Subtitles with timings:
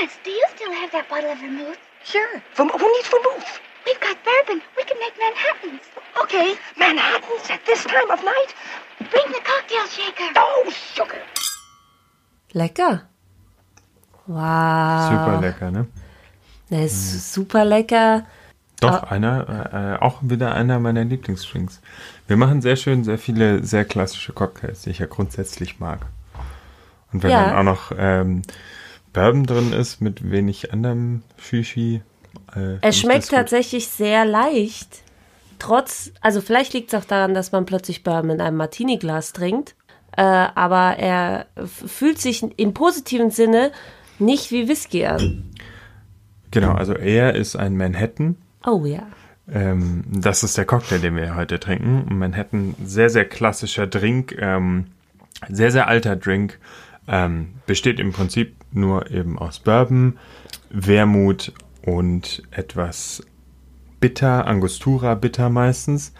[0.00, 1.76] Clarence, do you still have that bottle of vermouth?
[2.04, 2.42] Sure.
[2.56, 3.60] Who needs vermouth?
[3.84, 4.62] We've got bourbon.
[4.76, 5.82] We can make Manhattans.
[6.22, 8.54] Okay, Manhattans at this time of night?
[8.98, 10.32] Bring the cocktail shaker.
[10.36, 11.20] Oh, sugar.
[12.54, 13.02] Lecker.
[14.26, 15.10] Wow.
[15.10, 15.86] Super lecker, ne?
[16.70, 18.26] Der ist super lecker.
[18.80, 21.82] Doch, einer, äh, auch wieder einer meiner Lieblingsdrinks.
[22.26, 26.06] Wir machen sehr schön sehr viele sehr klassische Cocktails, die ich ja grundsätzlich mag.
[27.12, 27.44] Und wenn Ja.
[27.44, 28.42] dann auch noch ähm,
[29.12, 32.02] Bourbon drin ist mit wenig anderem Shishi.
[32.54, 35.02] Äh, Es schmeckt tatsächlich sehr leicht.
[35.58, 39.74] Trotz, also vielleicht liegt es auch daran, dass man plötzlich Bourbon in einem Martini-Glas trinkt.
[40.16, 43.72] Äh, aber er fühlt sich im positiven Sinne
[44.18, 45.50] nicht wie Whisky an.
[46.50, 48.36] Genau, also er ist ein Manhattan.
[48.66, 49.06] Oh ja.
[49.52, 52.06] Ähm, das ist der Cocktail, den wir heute trinken.
[52.18, 54.86] Manhattan, sehr, sehr klassischer Drink, ähm,
[55.48, 56.58] sehr, sehr alter Drink.
[57.12, 60.16] Ähm, besteht im Prinzip nur eben aus Bourbon,
[60.70, 61.52] Wermut
[61.84, 63.26] und etwas
[63.98, 66.14] Bitter, Angostura Bitter meistens.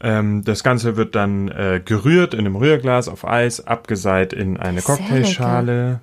[0.00, 4.80] Ähm, das Ganze wird dann äh, gerührt in einem Rührglas auf Eis, abgeseit in eine
[4.80, 6.00] Sehr Cocktailschale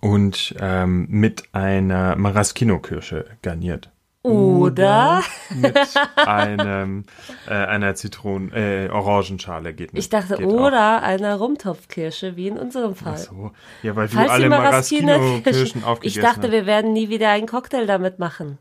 [0.00, 3.90] und ähm, mit einer Maraschino-Kirsche garniert
[4.22, 5.22] Oder?
[5.54, 5.76] mit
[6.16, 7.04] einem
[7.48, 12.94] äh, einer Zitronen äh, Orangenschale geht Ich dachte, geht oder einer Rumtopfkirsche, wie in unserem
[12.94, 13.14] Fall.
[13.14, 13.18] Auch.
[13.18, 13.50] So.
[13.82, 16.52] Ja, weil du Falls alle die Maraschino-Kirschen aufgegessen Ich dachte, hast.
[16.52, 18.58] wir werden nie wieder einen Cocktail damit machen.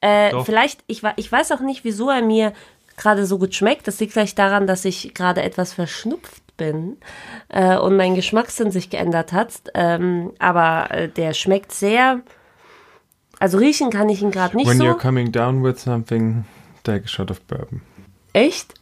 [0.00, 0.46] Äh, Doch.
[0.46, 2.52] vielleicht, ich, ich weiß auch nicht, wieso er mir
[2.96, 3.88] gerade so gut schmeckt.
[3.88, 6.98] Das liegt vielleicht daran, dass ich gerade etwas verschnupft bin
[7.48, 9.62] äh, und mein Geschmackssinn sich geändert hat.
[9.74, 12.20] Ähm, aber äh, der schmeckt sehr.
[13.42, 14.84] Also riechen kann ich ihn gerade nicht When so.
[14.84, 16.44] you're coming down with something,
[16.84, 17.80] take a shot of bourbon.
[18.32, 18.74] Echt?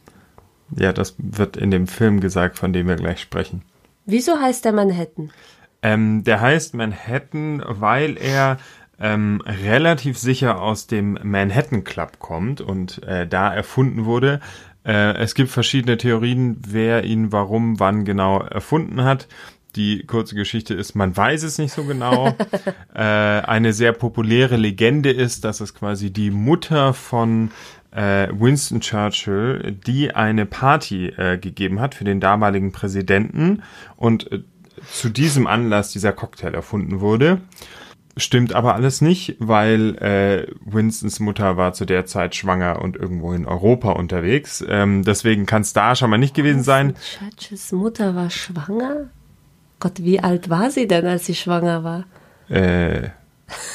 [0.77, 3.63] Ja, das wird in dem Film gesagt, von dem wir gleich sprechen.
[4.05, 5.31] Wieso heißt der Manhattan?
[5.81, 8.59] Ähm, der heißt Manhattan, weil er
[8.99, 14.41] ähm, relativ sicher aus dem Manhattan Club kommt und äh, da erfunden wurde.
[14.85, 19.27] Äh, es gibt verschiedene Theorien, wer ihn warum, wann genau erfunden hat.
[19.75, 22.35] Die kurze Geschichte ist, man weiß es nicht so genau.
[22.93, 27.51] äh, eine sehr populäre Legende ist, dass es quasi die Mutter von
[27.91, 33.63] äh, Winston Churchill, die eine Party äh, gegeben hat für den damaligen Präsidenten
[33.95, 34.43] und äh,
[34.91, 37.41] zu diesem Anlass dieser Cocktail erfunden wurde.
[38.17, 43.31] Stimmt aber alles nicht, weil äh, Winstons Mutter war zu der Zeit schwanger und irgendwo
[43.31, 44.63] in Europa unterwegs.
[44.67, 46.95] Ähm, deswegen kann es da schon mal nicht gewesen sein.
[46.95, 49.09] Churchills Mutter war schwanger?
[49.81, 52.05] Gott, wie alt war sie denn, als sie schwanger war?
[52.49, 53.09] Äh,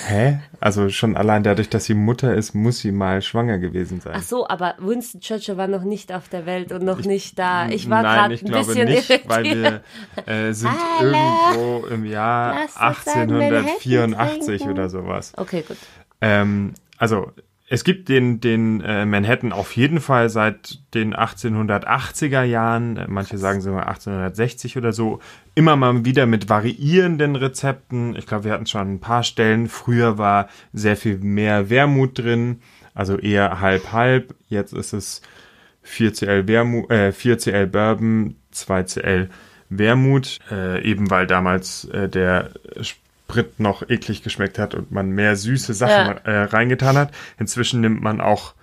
[0.07, 0.39] hä?
[0.61, 4.15] Also schon allein dadurch, dass sie Mutter ist, muss sie mal schwanger gewesen sein.
[4.17, 7.69] Ach so, aber Winston Churchill war noch nicht auf der Welt und noch nicht da.
[7.69, 9.29] Ich war gerade ich ein glaube bisschen nicht, irritiert.
[9.29, 9.83] weil wir
[10.27, 11.13] äh, sind Hallo.
[11.13, 15.33] irgendwo im Jahr Lass uns einen 1884 Manhattan oder sowas.
[15.37, 15.77] Okay, gut.
[16.21, 17.33] Ähm, also
[17.69, 23.39] es gibt den, den äh, Manhattan auf jeden Fall seit den 1880er Jahren, äh, manche
[23.39, 25.19] sagen sogar 1860 oder so,
[25.57, 28.15] immer mal wieder mit variierenden Rezepten.
[28.15, 29.69] Ich glaube, wir hatten schon ein paar Stellen.
[29.69, 32.61] Früher war sehr viel mehr Wermut drin,
[32.95, 34.35] also eher halb-halb.
[34.49, 35.23] Jetzt ist es
[35.85, 39.29] 4cl, Wermut, äh, 4cl Bourbon, 2cl
[39.71, 42.51] Wermut, äh, eben weil damals äh, der
[43.27, 47.13] Sprit noch eklig geschmeckt hat und man mehr süße Sachen äh, reingetan hat.
[47.39, 48.55] Inzwischen nimmt man auch,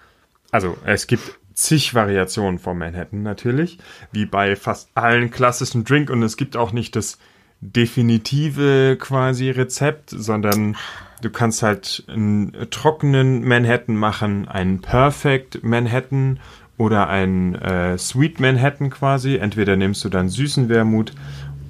[0.51, 3.77] also es gibt zig Variationen von Manhattan natürlich,
[4.11, 7.19] wie bei fast allen klassischen Drink und es gibt auch nicht das
[7.59, 10.77] definitive quasi Rezept, sondern
[11.21, 16.39] du kannst halt einen trockenen Manhattan machen, einen Perfect Manhattan
[16.77, 19.35] oder einen äh, Sweet Manhattan quasi.
[19.35, 21.13] Entweder nimmst du dann süßen Wermut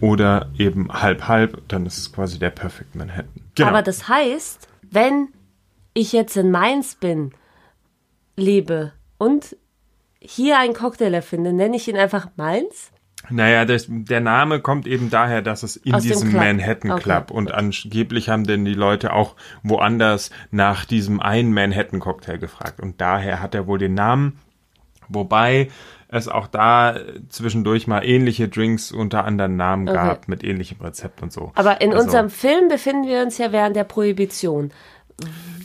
[0.03, 3.31] oder eben halb-halb, dann ist es quasi der Perfect Manhattan.
[3.55, 3.69] Genau.
[3.69, 5.29] Aber das heißt, wenn
[5.93, 7.31] ich jetzt in Mainz bin,
[8.35, 9.55] lebe und
[10.19, 12.91] hier einen Cocktail erfinde, nenne ich ihn einfach Mainz?
[13.29, 16.41] Naja, das, der Name kommt eben daher, dass es in Aus diesem Club.
[16.43, 17.03] Manhattan Okay.
[17.03, 22.81] Club und angeblich haben denn die Leute auch woanders nach diesem einen Manhattan Cocktail gefragt
[22.81, 24.37] und daher hat er wohl den Namen,
[25.07, 25.69] wobei
[26.13, 26.95] es auch da
[27.29, 29.97] zwischendurch mal ähnliche Drinks unter anderen Namen Okay.
[29.97, 31.51] gab mit ähnlichem Rezept und so.
[31.55, 34.71] Aber in Also- unserem Film befinden wir uns ja während der Prohibition.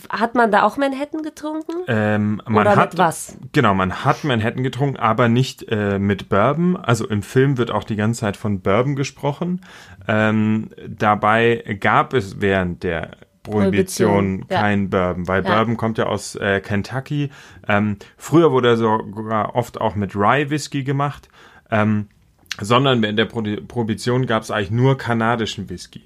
[0.09, 1.73] Hat man da auch Manhattan getrunken?
[1.87, 3.37] Ähm, man Oder hat, mit was?
[3.51, 6.77] Genau, man hat Manhattan getrunken, aber nicht äh, mit Bourbon.
[6.77, 9.61] Also im Film wird auch die ganze Zeit von Bourbon gesprochen.
[10.07, 13.11] Ähm, dabei gab es während der
[13.49, 14.61] Prohibition Prohibition, ja.
[14.61, 15.55] kein Bourbon, weil Ja.
[15.55, 17.29] Bourbon kommt ja aus äh, Kentucky.
[17.67, 21.29] Ähm, früher wurde er sogar oft auch mit Rye Whisky gemacht,
[21.71, 22.07] ähm,
[22.61, 26.03] sondern während der Pro Prohibition gab es eigentlich nur kanadischen Whisky.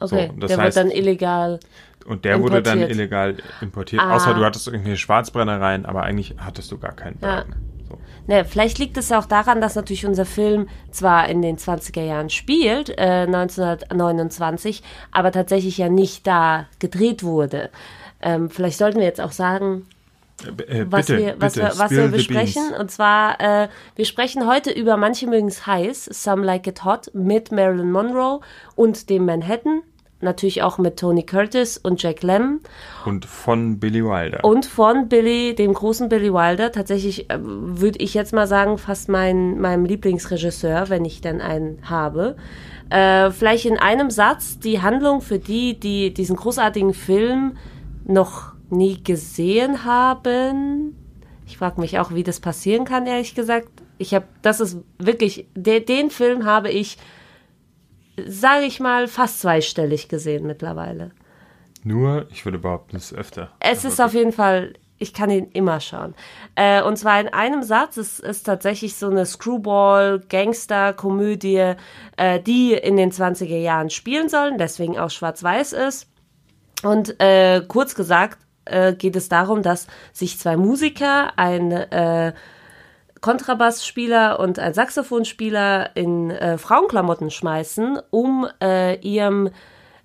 [0.00, 1.60] Okay, So, das der heißt, wird dann illegal.
[2.06, 2.98] und der wurde dann importiert.
[2.98, 4.14] illegal importiert, Ah.
[4.16, 7.42] außer du hattest irgendwelche Schwarzbrennereien, aber eigentlich hattest du gar keinen Ja.
[7.44, 7.54] Bourbon.
[7.54, 7.71] So.
[8.26, 12.30] Ne, vielleicht liegt es auch daran, dass natürlich unser Film zwar in den 20er Jahren
[12.30, 17.70] spielt, äh, 1929, aber tatsächlich ja nicht da gedreht wurde.
[18.20, 19.86] Ähm, vielleicht sollten wir jetzt auch sagen,
[20.44, 22.72] Äh, was bitte, wir, was bitte, wir, was wir besprechen.
[22.78, 27.10] Und zwar, äh, wir sprechen heute über Manche mögen es heiß, Some Like It Hot
[27.14, 28.40] mit Marilyn Monroe
[28.74, 29.82] und dem Manhattan.
[30.22, 32.60] Natürlich auch mit Tony Curtis und Jack Lemmon.
[33.04, 34.44] Und von Billy Wilder.
[34.44, 39.08] Und von Billy, dem großen Billy Wilder, tatsächlich äh, würde ich jetzt mal sagen, fast
[39.08, 42.36] mein, meinem Lieblingsregisseur, wenn ich denn einen habe.
[42.88, 47.56] Äh, vielleicht in einem Satz die Handlung für die, die diesen großartigen Film
[48.04, 50.96] noch nie gesehen haben.
[51.46, 53.68] Ich frage mich auch, wie das passieren kann, ehrlich gesagt.
[53.98, 56.96] Ich habe, das ist wirklich, de, den Film habe ich,
[58.26, 61.10] sage ich mal, fast zweistellig gesehen mittlerweile.
[61.84, 63.50] Nur, ich würde behaupten, es ist öfter.
[63.58, 66.14] Es ist auf jeden Fall, ich kann ihn immer schauen.
[66.54, 67.96] Äh, und zwar in einem Satz.
[67.96, 71.74] Es ist tatsächlich so eine Screwball-Gangster-Komödie,
[72.16, 76.08] äh, die in den 20er Jahren spielen sollen, deswegen auch schwarz-weiß ist.
[76.84, 82.32] Und äh, kurz gesagt äh, geht es darum, dass sich zwei Musiker, ein äh,
[83.22, 89.48] Kontrabassspieler und ein Saxophonspieler in äh, Frauenklamotten schmeißen, um äh, ihrem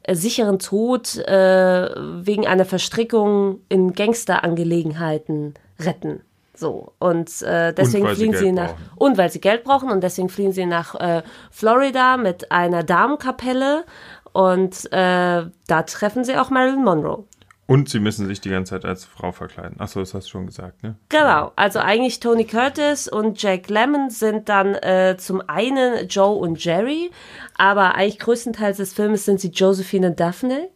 [0.03, 1.89] äh, sicheren Tod äh,
[2.23, 6.21] wegen einer Verstrickung in Gangsterangelegenheiten retten.
[6.53, 8.67] So, und äh, deswegen sie fliehen sie, Geld nach.
[8.69, 8.89] brauchen.
[8.95, 11.21] Und weil sie Geld brauchen und deswegen fliehen sie nach äh,
[11.51, 13.83] Florida mit einer Damenkapelle
[14.31, 17.25] und äh, da treffen sie auch Marilyn Monroe.
[17.67, 19.79] Und sie müssen sich die ganze Zeit als Frau verkleiden.
[19.79, 20.95] Achso, das hast du schon gesagt, ne?
[21.09, 26.63] Genau, also eigentlich Tony Curtis und Jack Lemmon sind dann äh, zum einen Joe und
[26.63, 27.11] Jerry,
[27.57, 30.69] aber eigentlich größtenteils des Filmes sind sie Josephine und Daphne.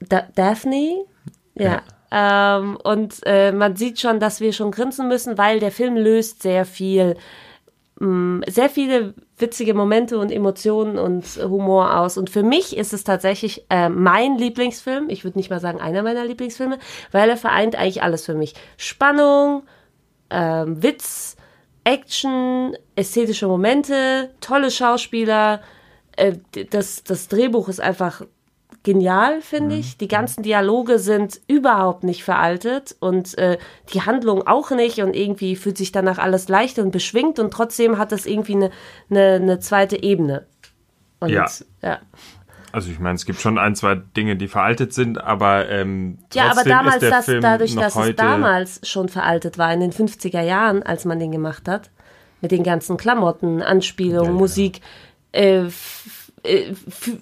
[0.00, 1.06] Da Daphne?
[1.54, 1.82] Ja.
[2.10, 6.42] Ähm, und äh, man sieht schon, dass wir schon grinsen müssen, weil der Film löst
[6.42, 7.16] sehr viel,
[8.48, 12.18] sehr viele witzige Momente und Emotionen und Humor aus.
[12.18, 15.08] Und für mich ist es tatsächlich äh, mein Lieblingsfilm.
[15.08, 16.78] Ich würde nicht mal sagen einer meiner Lieblingsfilme,
[17.12, 18.54] weil er vereint eigentlich alles für mich.
[18.76, 19.62] Spannung,
[20.30, 21.36] ähm, Witz,
[21.84, 25.60] Action, ästhetische Momente, tolle Schauspieler.
[26.16, 26.38] Äh,
[26.70, 28.22] das, das Drehbuch ist einfach
[28.82, 29.96] genial, finde ich.
[29.96, 33.58] Die ganzen Dialoge sind überhaupt nicht veraltet und äh,
[33.92, 37.98] die Handlung auch nicht und irgendwie fühlt sich danach alles leicht und beschwingt und trotzdem
[37.98, 38.70] hat es irgendwie eine,
[39.10, 40.46] eine, eine zweite Ebene.
[41.20, 41.46] Und, Ja.
[41.82, 42.00] ja.
[42.72, 46.50] Also ich meine, es gibt schon ein, zwei Dinge, die veraltet sind, aber ähm, Ja,
[46.50, 51.04] aber damals, Film dadurch, dass es damals schon veraltet war, in den 50er Jahren, als
[51.04, 51.90] man den gemacht hat,
[52.40, 54.38] mit den ganzen Klamotten, Anspielungen, Ja, ja.
[54.38, 54.80] Musik,
[55.32, 55.64] äh,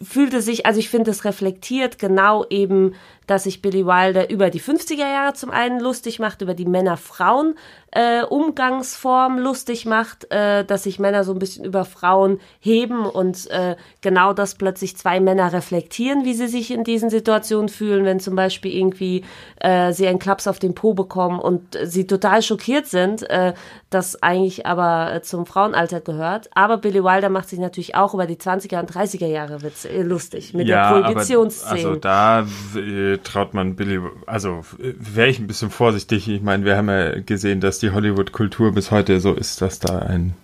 [0.03, 2.95] fühlte sich, also ich finde, es reflektiert genau eben,
[3.27, 7.55] dass sich Billy Wilder über die 50er Jahre zum einen lustig macht, über die Männer-Frauen
[7.93, 13.51] äh, Umgangsform lustig macht, äh, dass sich Männer so ein bisschen über Frauen heben und
[13.51, 18.21] äh, genau das plötzlich zwei Männer reflektieren, wie sie sich in diesen Situationen fühlen, wenn
[18.21, 19.25] zum Beispiel irgendwie
[19.57, 23.55] äh, sie einen Klaps auf den Po bekommen und sie total schockiert sind, äh,
[23.91, 26.49] das eigentlich aber äh, zum Frauenalter gehört.
[26.55, 30.03] Aber Billy Wilder macht sich natürlich auch über die 20er und 30er Jahre Witz, äh,
[30.03, 31.73] lustig mit ja, der Prohibitionsszene.
[31.73, 32.47] also da
[32.77, 36.29] äh, traut man Billy, also äh, wäre ich ein bisschen vorsichtig.
[36.29, 39.99] Ich meine, wir haben ja gesehen, dass die Hollywood-Kultur bis heute so ist, dass da
[40.01, 40.35] ein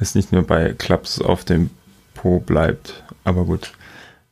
[0.00, 1.70] es nicht nur bei Klaps auf dem
[2.14, 3.02] Po bleibt.
[3.24, 3.72] Aber gut.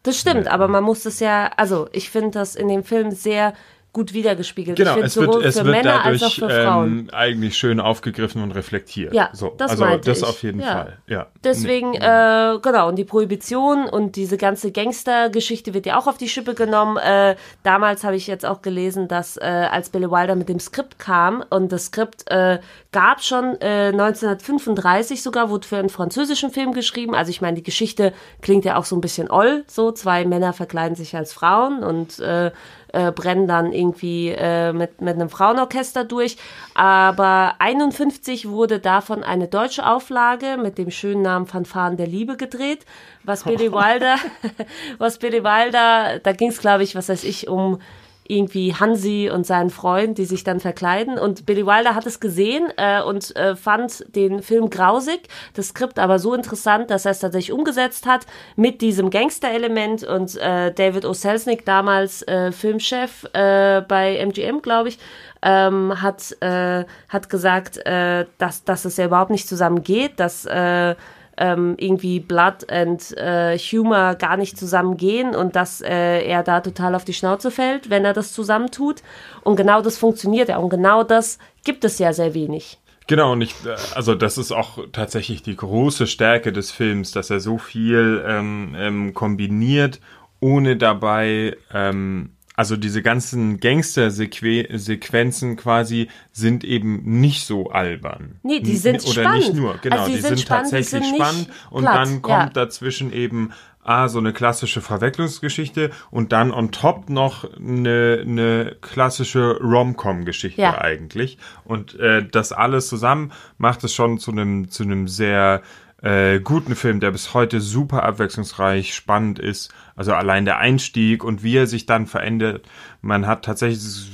[0.03, 3.55] Das stimmt, aber man muss es ja, also ich finde das in dem Film sehr
[3.97, 4.79] gut wiedergespiegelt.
[4.79, 6.89] ich Genau, finde es wird, sowohl es für wird Männer als auch dadurch für Frauen.
[6.99, 9.15] ähm, eigentlich schön aufgegriffen und reflektiert.
[9.15, 10.25] Ja, so, das also das ich.
[10.25, 10.67] auf jeden Ja.
[10.73, 10.99] Fall.
[11.07, 11.27] Ja.
[11.43, 16.29] Deswegen, äh, genau, und die Prohibition und diese ganze Gangstergeschichte wird ja auch auf die
[16.29, 16.99] Schippe genommen.
[16.99, 20.99] Äh, damals habe ich jetzt auch gelesen, dass äh, als Billy Wilder mit dem Skript
[20.99, 22.59] kam und das Skript äh,
[22.93, 27.15] gab schon äh, 1935 sogar, wurde für einen französischen Film geschrieben.
[27.15, 28.13] Also ich meine, die Geschichte
[28.43, 32.19] klingt ja auch so ein bisschen oll, so zwei Männer verkleiden sich als Frauen und
[32.21, 32.51] äh,
[32.97, 36.39] äh, brennen dann irgendwie äh, mit, mit einem Frauenorchester durch.
[36.75, 42.87] Aber 51 wurde davon eine deutsche Auflage mit dem schönen Namen Fanfaren der Liebe gedreht,
[43.23, 44.17] was Billy Wilder,
[44.99, 47.81] was Billy Wilder, da ging es glaube ich, was weiß ich, um
[48.29, 51.19] irgendwie Hansi und seinen Freund, die sich dann verkleiden.
[51.19, 55.99] Und Billy Wilder hat es gesehen äh, und äh, fand den Film grausig, das Skript
[55.99, 60.05] aber so interessant, dass er es tatsächlich umgesetzt hat mit diesem Gangster-Element.
[60.05, 61.13] Und äh, David O.
[61.13, 64.99] Selznick, damals äh, Filmchef äh, bei MGM, glaube ich,
[65.43, 70.95] ähm, hat, äh, hat gesagt, äh, dass, dass es ja überhaupt nicht zusammengeht, dass äh,
[71.37, 76.95] ähm, irgendwie Blood and äh, Humor gar nicht zusammengehen und dass äh, er da total
[76.95, 79.03] auf die Schnauze fällt, wenn er das zusammentut.
[79.43, 80.59] Und genau das funktioniert ja.
[80.59, 82.79] Und genau das gibt es ja sehr wenig.
[83.07, 87.31] Genau, und ich, äh, also das ist auch tatsächlich die große Stärke des Films, dass
[87.31, 90.01] er so viel ähm, ähm, kombiniert,
[90.41, 98.41] ohne dabei, ähm, also diese ganzen Gangster-Sequenzen quasi sind eben nicht so albern.
[98.43, 99.39] Nee, die sind Oder spannend.
[99.39, 101.83] nicht nur, genau, Also die die, sind sind, spannend, die tatsächlich sind nicht spannend und
[101.83, 102.65] platt, dann kommt ja.
[102.65, 103.53] dazwischen eben
[103.85, 110.81] ah, so eine klassische Verwechslungsgeschichte und dann on top noch eine, eine klassische Rom-Com-Geschichte Ja.
[110.81, 111.39] eigentlich.
[111.65, 115.63] Und äh, das alles zusammen macht es schon zu einem zu einem sehr
[116.03, 119.73] äh, guten Film, der bis heute super abwechslungsreich, spannend ist.
[119.95, 122.67] Also allein der Einstieg und wie er sich dann verändert.
[123.01, 124.07] Man hat tatsächlich das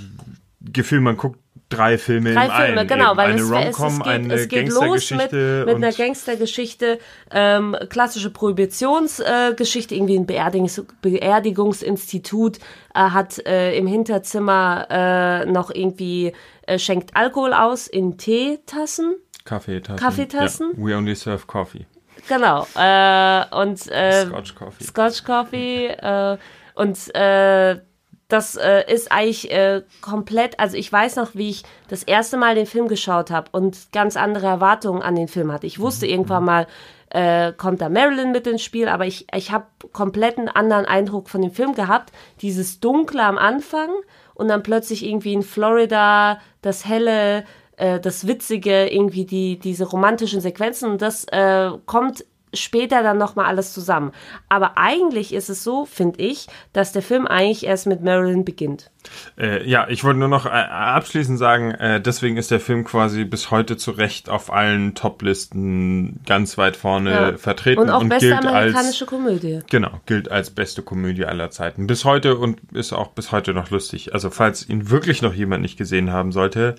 [0.61, 1.39] Gefühl, man guckt
[1.73, 2.89] drei Filme Drei im Filme, einen.
[2.89, 3.17] genau, eben.
[3.17, 6.99] weil eine es, es, Rom-Com, es geht, eine es geht los mit, mit einer Gangstergeschichte,
[7.31, 12.61] ähm, klassische Prohibitionsgeschichte, äh, irgendwie ein Beerdigungs Beerdigungsinstitut äh,
[12.95, 16.33] hat äh, im Hinterzimmer äh, noch irgendwie,
[16.67, 19.15] äh, schenkt Alkohol aus in Teetassen.
[19.45, 19.99] Kaffeetassen.
[19.99, 20.71] Kaffeetassen?
[20.77, 21.87] Ja, we only serve coffee.
[22.29, 22.67] Genau.
[22.77, 24.85] Äh, und äh, Scotch Coffee.
[24.85, 26.39] Scotch Coffee äh,
[26.75, 27.81] und äh,
[28.29, 32.55] das äh, ist eigentlich äh, komplett, also ich weiß noch, wie ich das erste Mal
[32.55, 35.67] den Film geschaut habe und ganz andere Erwartungen an den Film hatte.
[35.67, 36.67] Ich wusste irgendwann mal,
[37.11, 41.29] äh, kommt da Marilyn mit ins Spiel, aber ich, ich habe komplett einen anderen Eindruck
[41.29, 42.11] von dem Film gehabt.
[42.41, 43.91] Dieses Dunkle am Anfang
[44.33, 47.45] und dann plötzlich irgendwie in Florida das Helle,
[47.83, 52.25] äh, das Witzige, irgendwie die, diese romantischen Sequenzen und das äh, kommt
[52.55, 54.13] später dann nochmal alles zusammen.
[54.51, 58.91] Aber eigentlich ist es so, finde ich, dass der Film eigentlich erst mit Marilyn beginnt.
[59.39, 63.25] Äh, ja, ich wollte nur noch äh, abschließend sagen, äh, deswegen ist der Film quasi
[63.25, 67.37] bis heute zu Recht auf allen Top-Listen ganz weit vorne Ja.
[67.39, 69.61] vertreten Und auch beste gilt amerikanische als Komödie.
[69.71, 73.71] genau gilt als beste Komödie aller Zeiten bis heute und ist auch bis heute noch
[73.71, 74.15] lustig.
[74.15, 76.77] Also falls ihn wirklich noch jemand nicht gesehen haben sollte,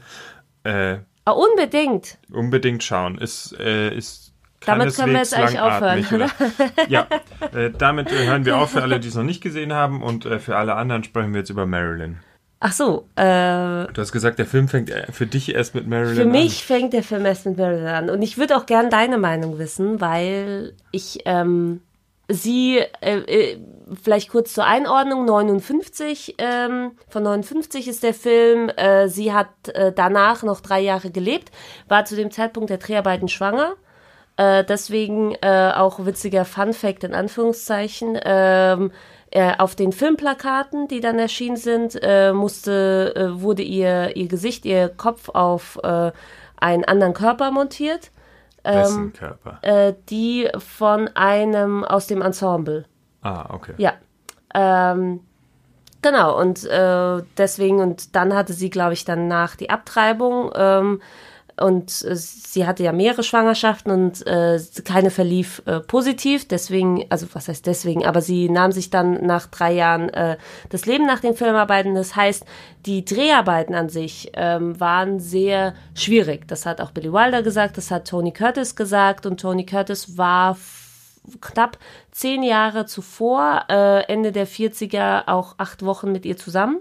[0.63, 2.17] äh, Ah, unbedingt.
[2.31, 3.17] unbedingt schauen.
[3.17, 4.33] Ist äh, ist
[4.65, 6.29] Damit können wir jetzt eigentlich aufhören, oder?
[6.89, 7.07] ja,
[7.53, 10.25] äh, damit äh, hören wir auf für alle, die es noch nicht gesehen haben und
[10.25, 12.17] äh, für alle anderen sprechen wir jetzt über Marilyn.
[12.59, 16.15] Ach so, äh, Du hast gesagt, der Film fängt äh, für dich erst mit Marilyn
[16.15, 16.31] für an.
[16.31, 18.09] mich fängt der Film erst mit Marilyn an.
[18.09, 21.81] Und ich würde auch gern deine Meinung wissen, weil ich ähm,
[22.29, 23.57] sie, äh,
[24.01, 28.69] vielleicht kurz zur Einordnung, 59, ähm, von 59 ist der Film.
[28.69, 31.51] Äh, sie hat äh, danach noch drei Jahre gelebt,
[31.87, 33.73] war zu dem Zeitpunkt der Dreharbeiten schwanger.
[34.37, 38.19] Äh, deswegen äh, auch witziger Fun Fact in Anführungszeichen.
[38.23, 38.91] Ähm,
[39.31, 44.63] äh, auf den Filmplakaten, die dann erschienen sind, äh, musste, äh, wurde ihr, ihr Gesicht,
[44.65, 46.11] ihr Kopf auf äh,
[46.57, 48.11] einen anderen Körper montiert.
[48.63, 49.59] Wessen Körper?
[49.61, 52.85] Äh, die von einem aus dem Ensemble.
[53.23, 53.73] Ah, okay.
[53.77, 53.93] Ja.
[54.53, 55.21] Ähm,
[56.01, 60.51] genau, und äh, deswegen, und dann hatte sie, glaube ich, danach die Abtreibung.
[60.55, 61.01] Ähm,
[61.59, 66.47] und äh, sie hatte ja mehrere Schwangerschaften und äh, keine verlief äh, positiv.
[66.47, 70.37] Deswegen, also was heißt deswegen, aber sie nahm sich dann nach drei Jahren äh,
[70.69, 71.93] das Leben nach den Filmarbeiten.
[71.95, 72.43] Das heißt,
[72.85, 76.47] die Dreharbeiten an sich ähm, waren sehr schwierig.
[76.47, 80.57] Das hat auch Billy Wilder gesagt, das hat Tony Curtis gesagt und Tony Curtis war
[81.41, 81.77] knapp
[82.11, 86.79] zehn Jahre zuvor, äh, Ende der 40er, auch acht Wochen mit ihr zusammen.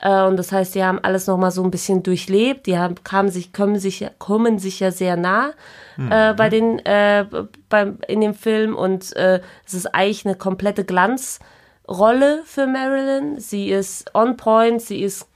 [0.00, 2.66] Äh, und das heißt, die haben alles nochmal so ein bisschen durchlebt.
[2.66, 5.50] Die haben, kamen sich, kommen sich, ja- kommen sich ja sehr nah
[6.10, 7.24] äh, bei den, äh,
[7.68, 8.76] beim, in dem Film.
[8.76, 13.40] Und äh, es ist eigentlich eine komplette Glanzrolle für Marilyn.
[13.40, 15.26] Sie ist on point, sie ist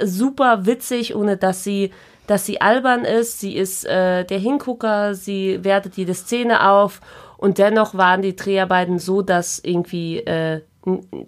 [0.00, 1.92] super witzig, ohne dass sie,
[2.28, 3.40] dass sie albern ist.
[3.40, 7.00] Sie ist äh, der Hingucker, sie wertet jede Szene auf
[7.36, 10.60] und dennoch waren die Dreharbeiten so, dass irgendwie äh,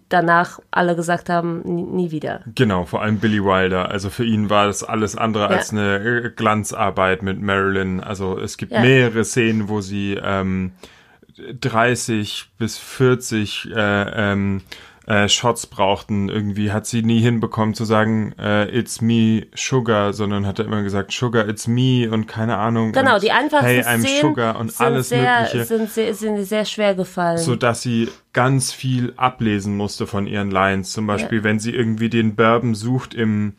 [0.09, 2.41] danach alle gesagt haben, nie, nie wieder.
[2.55, 3.91] Genau, vor allem Billy Wilder.
[3.91, 5.49] Also für ihn war das alles andere Ja.
[5.51, 8.01] als eine äh, Glanzarbeit mit Marilyn.
[8.01, 8.81] Also es gibt Ja.
[8.81, 10.73] mehrere Szenen, wo sie ähm,
[11.61, 14.63] 30 bis 40 äh, ähm,
[15.11, 16.29] äh, Shots brauchten.
[16.29, 20.83] Irgendwie hat sie nie hinbekommen zu sagen, äh, it's me, Sugar, sondern hat er immer
[20.83, 22.93] gesagt, Sugar, it's me und keine Ahnung.
[22.93, 25.65] Genau, und, die einfachsten Hey, I'm Szenen Sugar und sind, alles sehr, Mögliche.
[25.65, 27.39] sind, sehr, sind sehr schwer gefallen.
[27.39, 30.93] so dass sie ganz viel ablesen musste von ihren Lines.
[30.93, 33.55] Zum Beispiel, wenn sie irgendwie den Bourbon sucht im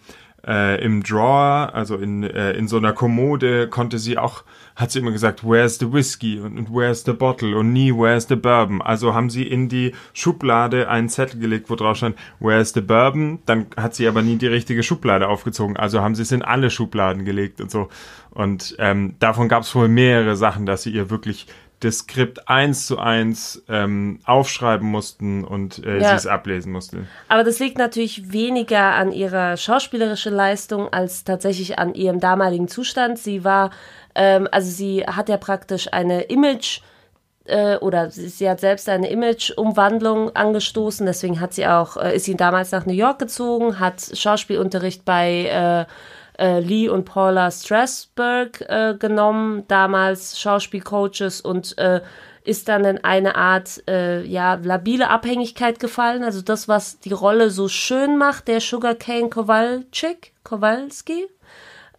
[0.48, 4.44] äh, im Drawer, also in, äh, in so einer Kommode, konnte sie auch,
[4.76, 8.28] hat sie immer gesagt, where's the whiskey und, und where's the bottle und nie where's
[8.28, 8.82] the bourbon.
[8.82, 13.40] Also haben sie in die Schublade einen Zettel gelegt, wo drauf stand, where's the bourbon.
[13.46, 15.78] Dann hat sie aber nie die richtige Schublade aufgezogen.
[15.78, 17.90] Also haben sie es in alle Schubladen gelegt und so.
[18.32, 21.48] Und ähm, davon gab es wohl mehrere Sachen, dass sie ihr wirklich
[21.82, 26.10] das Skript eins zu eins ähm, aufschreiben mussten und äh, Ja.
[26.10, 27.08] sie es ablesen mussten.
[27.28, 33.18] Aber das liegt natürlich weniger an ihrer schauspielerischen Leistung als tatsächlich an ihrem damaligen Zustand.
[33.20, 33.72] Sie war,
[34.16, 36.82] ähm, also sie hat ja praktisch eine Image
[37.46, 41.06] äh, oder sie, sie hat selbst eine Image-Umwandlung angestoßen.
[41.06, 45.88] Deswegen hat sie auch, äh, ist sie damals nach New York gezogen, hat Schauspielunterricht bei
[45.88, 45.92] äh,
[46.40, 52.02] äh, Lee und Paula Strasberg äh, genommen, damals Schauspielcoaches und äh,
[52.44, 56.24] ist dann in eine Art äh, ja labile Abhängigkeit gefallen.
[56.24, 61.28] Also das, was die Rolle so schön macht, der Sugarcane Kowalczyk, Kowalski,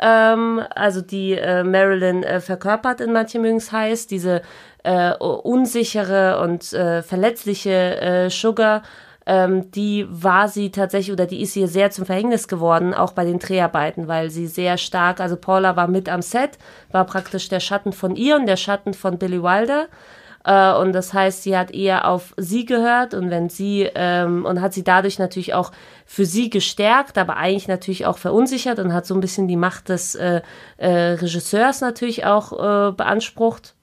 [0.01, 4.43] ähm, also die äh, Marilyn äh, verkörpert in manchen es heißt, diese
[4.83, 8.83] äh, unsichere und äh, verletzliche äh, Sugar,
[9.27, 13.25] ähm, die war sie tatsächlich oder die ist ihr sehr zum Verhängnis geworden, auch bei
[13.25, 16.59] den Dreharbeiten, weil sie sehr stark, also Paula war mit am Set,
[16.91, 19.87] war praktisch der Schatten von ihr und der Schatten von Billy Wilder.
[20.45, 24.61] Äh, und das heißt, sie hat eher auf sie gehört und wenn sie ähm, und
[24.61, 25.71] hat sie dadurch natürlich auch
[26.05, 29.89] für sie gestärkt, aber eigentlich natürlich auch verunsichert und hat so ein bisschen die Macht
[29.89, 30.43] des äh,
[30.79, 33.75] äh, Regisseurs natürlich auch äh, beansprucht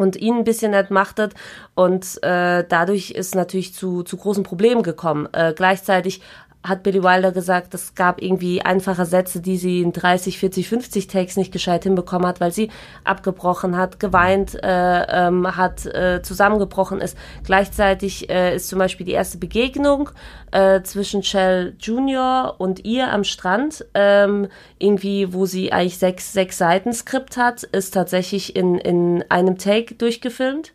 [0.00, 1.34] und ihn ein bisschen entmachtet
[1.74, 5.28] und äh, dadurch ist natürlich zu, zu großen Problemen gekommen.
[5.32, 6.22] Äh, gleichzeitig
[6.62, 11.06] hat Billy Wilder gesagt, es gab irgendwie einfache Sätze, die sie in 30, 40, 50
[11.06, 12.70] Takes nicht gescheit hinbekommen hat, weil sie
[13.02, 17.16] abgebrochen hat, geweint äh, ähm, hat, äh, zusammengebrochen ist.
[17.44, 20.10] Gleichzeitig äh, ist zum Beispiel die erste Begegnung
[20.50, 24.48] äh, zwischen Shell Junior und ihr am Strand, ähm,
[24.78, 29.94] irgendwie, wo sie eigentlich sechs, sechs Seiten Skript hat, ist tatsächlich in, in einem Take
[29.94, 30.74] durchgefilmt.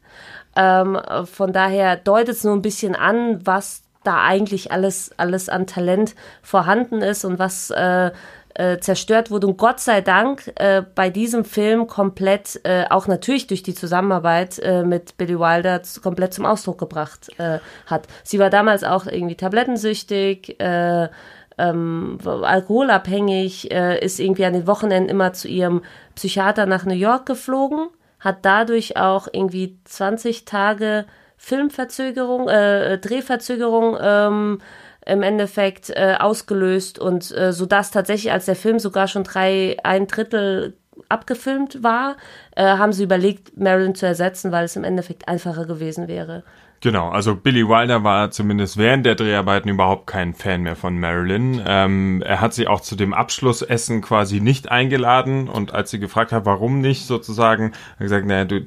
[0.56, 5.68] Ähm, von daher deutet es nur ein bisschen an, was da eigentlich alles, alles an
[5.68, 8.12] Talent vorhanden ist und was äh,
[8.56, 9.48] äh, zerstört wurde.
[9.48, 14.60] Und Gott sei Dank äh, bei diesem Film komplett, äh, auch natürlich durch die Zusammenarbeit
[14.60, 18.08] äh, mit Billy Wilder, komplett zum Ausdruck gebracht äh, hat.
[18.24, 21.10] Sie war damals auch irgendwie tablettensüchtig, äh,
[21.58, 25.84] ähm, alkoholabhängig, äh, ist irgendwie an den Wochenenden immer zu ihrem
[26.16, 27.88] Psychiater nach New York geflogen,
[28.20, 31.06] hat dadurch auch irgendwie 20 Tage
[31.38, 34.62] Filmverzögerung, äh, Drehverzögerung ähm,
[35.06, 39.78] im Endeffekt äh, ausgelöst und äh, so dass tatsächlich, als der Film sogar schon drei,
[39.84, 40.76] ein Drittel
[41.10, 42.18] abgefilmt war,
[42.56, 46.44] äh, haben sie überlegt, Marilyn zu ersetzen, weil es im Endeffekt einfacher gewesen wäre.
[46.82, 51.62] Genau, also Billy Wilder war zumindest während der Dreharbeiten überhaupt kein Fan mehr von Marilyn.
[51.66, 56.32] Ähm, er hat sie auch zu dem Abschlussessen quasi nicht eingeladen und als sie gefragt
[56.32, 58.62] hat, warum nicht, sozusagen, hat er gesagt, naja, du,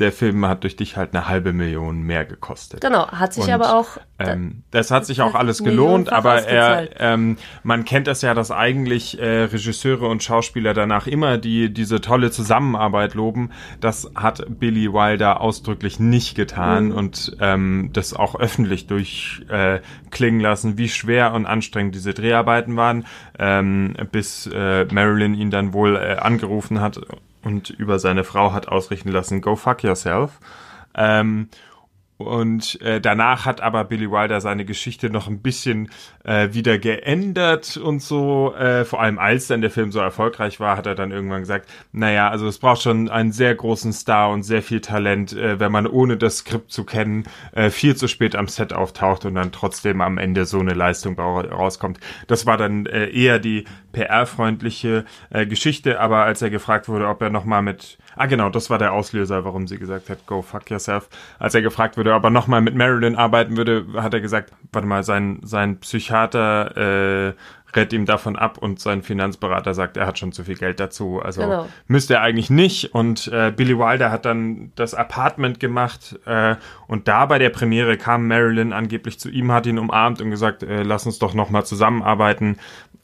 [0.00, 2.80] der Film hat durch dich halt eine halbe Million mehr gekostet.
[2.80, 6.88] Genau, hat sich Und, aber auch Ähm, das hat sich auch alles gelohnt, aber er,
[7.00, 12.00] ähm, man kennt das ja, dass eigentlich äh, Regisseure und Schauspieler danach immer die diese
[12.00, 13.50] tolle Zusammenarbeit loben.
[13.80, 16.92] Das hat Billy Wilder ausdrücklich nicht getan Mhm.
[16.92, 19.80] und ähm, das auch öffentlich durchklingen äh,
[20.10, 23.04] klingen lassen, wie schwer und anstrengend diese Dreharbeiten waren,
[23.38, 27.00] ähm, bis äh, Marilyn ihn dann wohl äh, angerufen hat
[27.46, 30.40] und über seine Frau hat ausrichten lassen, go fuck yourself.
[30.96, 31.48] Ähm,
[32.18, 35.90] und äh, danach hat aber Billy Wilder seine Geschichte noch ein bisschen
[36.24, 38.54] äh, wieder geändert und so.
[38.54, 41.68] Äh, vor allem als dann der Film so erfolgreich war, hat er dann irgendwann gesagt,
[41.92, 45.70] naja, also es braucht schon einen sehr großen Star und sehr viel Talent, äh, wenn
[45.70, 49.52] man ohne das Skript zu kennen äh, viel zu spät am Set auftaucht und dann
[49.52, 52.00] trotzdem am Ende so eine Leistung ra- rauskommt.
[52.28, 57.20] Das war dann äh, eher die PR-freundliche äh, Geschichte, aber als er gefragt wurde, ob
[57.22, 60.70] er nochmal mit Ah, genau, das war der Auslöser, warum sie gesagt hat, go fuck
[60.70, 61.08] yourself.
[61.38, 64.88] Als er gefragt wurde, ob er nochmal mit Marilyn arbeiten würde, hat er gesagt, warte
[64.88, 66.76] mal, sein, sein Psychiater
[67.28, 67.34] äh,
[67.76, 71.20] rät ihm davon ab und sein Finanzberater sagt, er hat schon zu viel Geld dazu.
[71.22, 71.68] Also Genau.
[71.88, 72.94] müsste er eigentlich nicht.
[72.94, 77.98] Und äh, Billy Wilder hat dann das Apartment gemacht äh, und da bei der Premiere
[77.98, 81.66] kam Marilyn angeblich zu ihm, hat ihn umarmt und gesagt, äh, lass uns doch nochmal
[81.66, 82.56] zusammenarbeiten.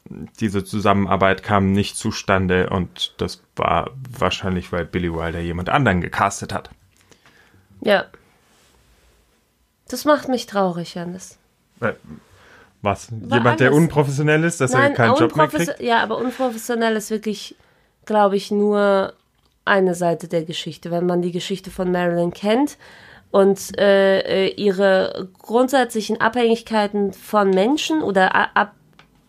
[0.09, 6.53] Diese Zusammenarbeit kam nicht zustande und das war wahrscheinlich, weil Billy Wilder jemand anderen gecastet
[6.53, 6.69] hat.
[7.81, 8.05] Ja.
[9.87, 11.37] Das macht mich traurig, Janis.
[11.79, 11.93] Äh,
[12.81, 13.07] was?
[13.11, 15.79] War jemand, der unprofessionell ist, dass er keinen Job mehr kriegt?
[15.79, 17.55] Ja, aber unprofessionell ist wirklich,
[18.05, 19.13] glaube ich, nur
[19.65, 20.91] eine Seite der Geschichte.
[20.91, 22.77] Wenn man die Geschichte von Marilyn kennt
[23.31, 28.73] und äh, äh, ihre grundsätzlichen Abhängigkeiten von Menschen oder ab,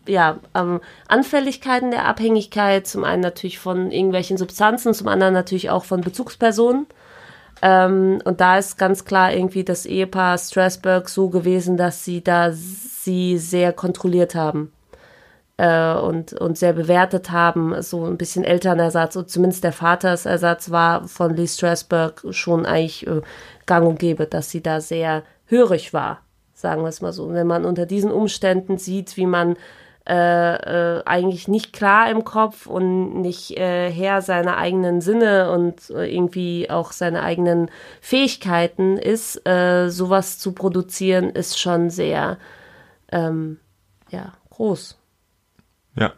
[0.07, 5.85] ja, ähm, Anfälligkeiten der Abhängigkeit, zum einen natürlich von irgendwelchen Substanzen, zum anderen natürlich auch
[5.85, 6.87] von Bezugspersonen.
[7.61, 12.51] Ähm, und da ist ganz klar irgendwie das Ehepaar Strasberg so gewesen, dass sie da
[12.51, 14.71] sie sehr kontrolliert haben
[15.57, 21.07] äh, und, und sehr bewertet haben, so ein bisschen Elternersatz und zumindest der Vatersersatz war
[21.07, 23.21] von Lee Strasberg schon eigentlich äh,
[23.65, 26.21] gang und gäbe, dass sie da sehr hörig war,
[26.53, 27.23] sagen wir es mal so.
[27.25, 29.55] Und wenn man unter diesen Umständen sieht, wie man
[30.07, 35.89] äh, äh, eigentlich nicht klar im Kopf und nicht äh, Herr seiner eigenen Sinne und
[35.89, 42.37] äh, irgendwie auch seine eigenen Fähigkeiten ist, äh, sowas zu produzieren, ist schon sehr
[43.11, 43.59] ähm,
[44.11, 44.97] ja, groß.
[45.95, 46.13] Ja.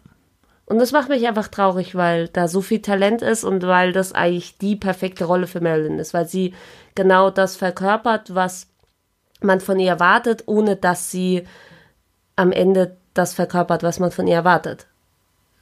[0.65, 4.11] Und das macht mich einfach traurig, weil da so viel Talent ist und weil das
[4.11, 6.53] eigentlich die perfekte Rolle für Marilyn ist, weil sie
[6.93, 8.67] genau das verkörpert, was
[9.39, 11.47] man von ihr erwartet, ohne dass sie
[12.35, 14.87] am Ende das verkörpert, was man von ihr erwartet.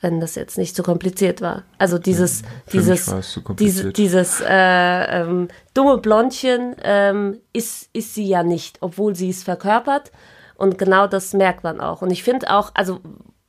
[0.02, 1.63] Wenn das jetzt nicht zu kompliziert war.
[1.78, 8.44] Also dieses, mich dieses, diese, dieses äh, ähm, dumme Blondchen ähm, ist, ist sie ja
[8.44, 10.12] nicht, obwohl sie es verkörpert.
[10.56, 12.02] Und genau das merkt man auch.
[12.02, 13.00] Und ich finde auch, also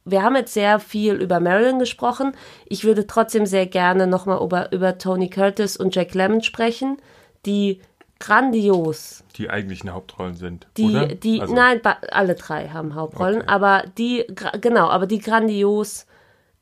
[0.04, 2.32] wir haben jetzt sehr viel über Marilyn gesprochen.
[2.64, 6.96] Ich würde trotzdem sehr gerne nochmal über, über Tony Curtis und Jack Lemmon sprechen,
[7.44, 7.80] die
[8.18, 10.66] grandios Die eigentlichen Hauptrollen sind.
[10.76, 11.06] die, oder?
[11.06, 13.48] die, Also, nein, alle drei haben Hauptrollen, Okay.
[13.48, 14.24] aber die,
[14.60, 16.06] genau, aber die grandios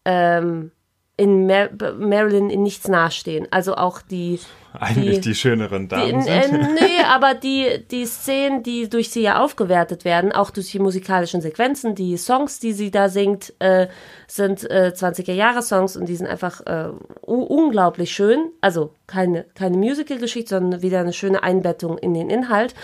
[0.04, 0.72] ähm,
[1.16, 3.46] in Mar Marilyn in nichts nahestehen.
[3.52, 4.40] Also auch die,
[4.72, 6.74] Eigentlich die- die, schöneren die Damen äh, sind.
[6.74, 11.40] nee, aber die, die Szenen, die durch sie ja aufgewertet werden, auch durch die musikalischen
[11.40, 13.86] Sequenzen, die Songs, die sie da singt, äh,
[14.26, 16.88] sind äh, 20er-Jahre-Songs und die sind einfach äh,
[17.22, 18.50] unglaublich schön.
[18.60, 22.74] Also keine, keine Musical-Geschichte, sondern wieder eine schöne Einbettung in den Inhalt.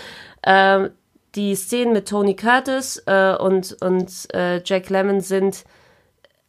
[0.45, 0.91] Ähm,
[1.35, 5.63] die Szenen mit Tony Curtis äh, und, und äh, Jack Lemmon sind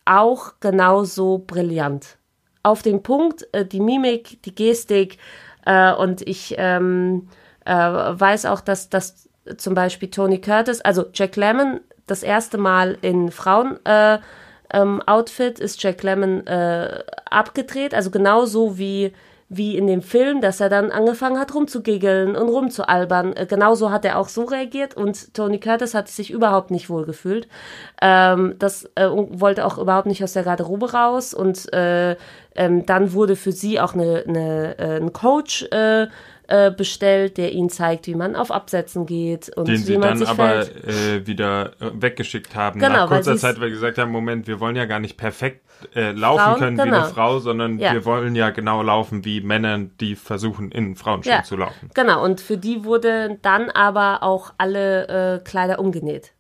[0.05, 2.19] auch genauso brillant.
[2.63, 5.19] Auf den Punkt, äh, die Mimik, die Gestik
[5.65, 7.29] äh, und ich ähm,
[7.65, 12.99] äh, weiß auch, dass, dass zum Beispiel Tony Curtis, also Jack Lemmon, das erste Mal
[13.01, 14.19] in Frauen äh,
[14.73, 19.13] ähm, Outfit ist Jack Lemmon äh, abgedreht, also genauso wie
[19.57, 23.35] wie in dem Film, dass er dann angefangen hat rumzugiggeln und rumzualbern.
[23.37, 27.05] Äh, genauso hat er auch so reagiert und Tony Curtis hat sich überhaupt nicht wohl
[27.05, 27.49] gefühlt.
[28.01, 32.17] Ähm, das äh, wollte auch überhaupt nicht aus der Garderobe raus und äh,
[32.55, 36.07] ähm, dann wurde für sie auch eine, eine, äh, ein Coach äh,
[36.53, 40.09] äh, bestellt, der ihnen zeigt, wie man auf Absätzen geht und Den wie sie man
[40.11, 42.79] dann sich aber äh, wieder äh, weggeschickt haben.
[42.79, 45.01] Genau, nach weil kurzer sie's- Zeit, weil sie gesagt haben, Moment, wir wollen ja gar
[45.01, 45.63] nicht perfekt
[45.97, 46.99] äh, laufen Frauen, können wie genau.
[46.99, 47.93] eine Frau, sondern Ja.
[47.93, 51.91] wir wollen ja genau laufen wie Männer, die versuchen, in Frauenschuhen zu laufen.
[51.95, 56.33] Genau, und für die wurde dann aber auch alle äh, Kleider umgenäht.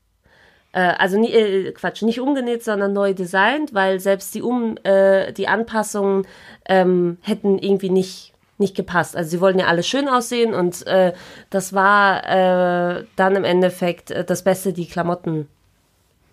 [0.72, 5.48] Äh, also äh, Quatsch, nicht umgenäht, sondern neu designt, weil selbst die um äh, die
[5.48, 6.26] Anpassungen
[6.68, 8.31] ähm, hätten irgendwie nicht
[8.62, 9.14] nicht gepasst.
[9.16, 11.12] Also sie wollten ja alle schön aussehen und äh,
[11.50, 15.48] das war äh, dann im Endeffekt äh, das Beste, die Klamotten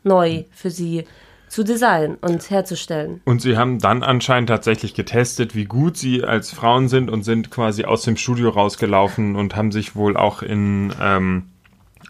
[0.04, 1.06] neu für sie
[1.50, 3.22] zu designen und herzustellen.
[3.26, 7.50] Und sie haben dann anscheinend tatsächlich getestet, wie gut sie als Frauen sind und sind
[7.50, 11.50] quasi aus dem Studio rausgelaufen und haben sich wohl auch in, ähm,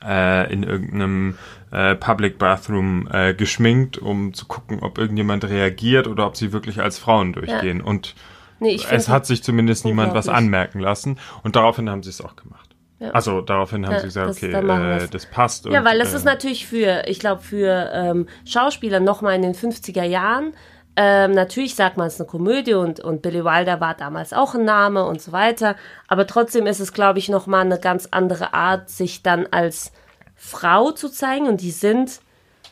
[0.05, 1.37] äh, in irgendeinem
[1.71, 6.81] äh, Public Bathroom äh, geschminkt, um zu gucken, ob irgendjemand reagiert oder ob sie wirklich
[6.81, 7.79] als Frauen durchgehen.
[7.79, 8.15] Und
[8.59, 11.19] Nee, ich es hat sich zumindest niemand was anmerken lassen.
[11.43, 12.69] Und daraufhin haben sie es auch gemacht.
[12.99, 13.11] Ja.
[13.11, 15.65] Also daraufhin haben Ja, sie gesagt, das- okay, äh, das passt.
[15.65, 19.41] Ja, und, weil das äh, ist natürlich für, ich glaube, für ähm, Schauspieler nochmal in
[19.41, 20.53] den 50er Jahren.
[20.97, 24.53] Ähm, natürlich sagt man es ist eine Komödie und, und Billy Wilder war damals auch
[24.55, 25.77] ein Name und so weiter.
[26.09, 29.93] Aber trotzdem ist es, glaube ich, nochmal eine ganz andere Art, sich dann als
[30.35, 31.47] Frau zu zeigen.
[31.47, 32.19] Und die sind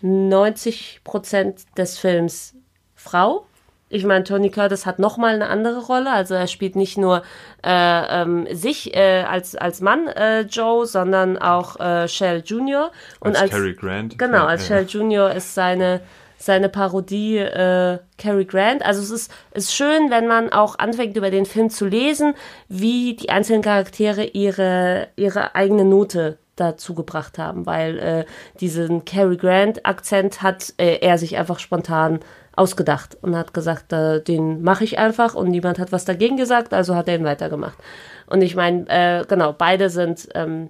[0.01, 2.53] 90 Prozent des Films
[2.95, 3.45] Frau.
[3.89, 6.11] Ich meine, Tony Curtis hat nochmal eine andere Rolle.
[6.11, 7.23] Also er spielt nicht nur
[7.63, 12.91] äh, ähm, sich äh, als, als Mann äh, Joe, sondern auch äh, Shell Jr.
[13.21, 14.19] Und als Cary Grant.
[14.19, 14.77] Genau, als ja.
[14.77, 15.31] Shell Jr.
[15.31, 16.01] ist seine,
[16.37, 18.85] seine Parodie äh, Cary Grant.
[18.85, 22.33] Also es ist, ist schön, wenn man auch anfängt, über den Film zu lesen,
[22.67, 28.25] wie die einzelnen Charaktere ihre, ihre eigene Note dazu gebracht haben, weil äh,
[28.59, 32.19] diesen Cary Grant-Akzent hat äh, er sich einfach spontan
[32.57, 36.73] ausgedacht und hat gesagt, äh, den mache ich einfach und niemand hat was dagegen gesagt,
[36.73, 37.77] also hat er ihn weitergemacht.
[38.25, 40.69] Und ich meine, äh, genau, beide sind ähm,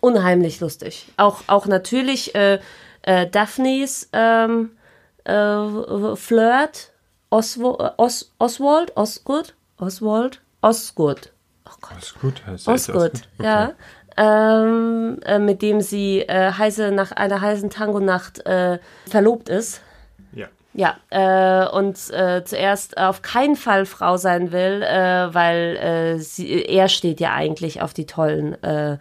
[0.00, 1.08] unheimlich lustig.
[1.16, 2.58] Auch, auch natürlich äh,
[3.02, 4.70] äh, Daphnes ähm,
[5.24, 6.92] äh, Flirt,
[7.30, 11.32] Oswo äh, Os Oswald, Osgood, Oswald, Osgood.
[11.66, 12.14] Oh Gott.
[12.20, 12.42] Gut.
[12.46, 13.44] heißt ist Osgood, Okay.
[13.44, 13.72] ja.
[14.16, 19.80] ähm, äh, mit dem sie äh, heiße nach einer heißen Tango-Nacht äh, verlobt ist.
[20.78, 20.96] Ja.
[21.10, 26.88] Äh, und äh, zuerst auf keinen Fall Frau sein will, äh, weil äh, sie, er
[26.88, 28.96] steht ja eigentlich auf die tollen äh,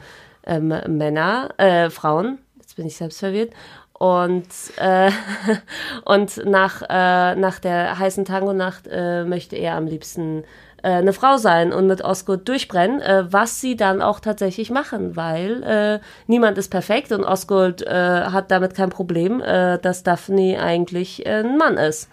[0.48, 2.40] ähm, Männer, äh, Frauen.
[2.60, 3.54] Jetzt bin ich selbst verwirrt.
[3.94, 5.12] Und, äh,
[6.06, 10.46] und nach, äh, nach der heißen Tango-Nacht äh, möchte er am liebsten
[10.84, 15.16] äh, eine Frau sein und mit Osgood durchbrennen, äh, was sie dann auch tatsächlich machen,
[15.16, 20.62] weil äh, niemand ist perfekt und Osgood äh, hat damit kein Problem, äh, dass Daphne
[20.62, 22.10] eigentlich äh, ein Mann ist.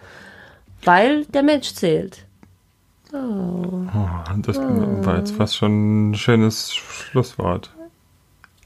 [0.83, 2.25] Weil der Mensch zählt.
[3.13, 3.85] Oh,
[4.37, 7.71] das war jetzt fast schon ein schönes Schlusswort.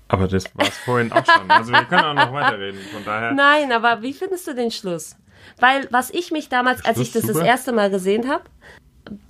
[0.07, 1.49] Aber das war es vorhin auch schon.
[1.49, 2.79] Also wir können auch noch weiterreden.
[2.91, 3.31] Von daher.
[3.31, 5.15] Nein, aber wie findest du den Schluss?
[5.59, 7.47] Weil was ich mich damals, als ich das Schluss das super.
[7.47, 8.43] erste Mal gesehen habe,